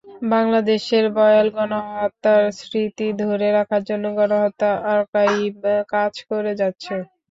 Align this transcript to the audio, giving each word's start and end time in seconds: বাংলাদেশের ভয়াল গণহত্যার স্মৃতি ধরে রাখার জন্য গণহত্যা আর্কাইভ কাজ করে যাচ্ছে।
বাংলাদেশের 0.31 1.05
ভয়াল 1.15 1.47
গণহত্যার 1.55 2.43
স্মৃতি 2.59 3.07
ধরে 3.21 3.47
রাখার 3.57 3.81
জন্য 3.89 4.05
গণহত্যা 4.17 4.69
আর্কাইভ 4.93 5.55
কাজ 5.93 6.13
করে 6.29 6.51
যাচ্ছে। 6.61 6.95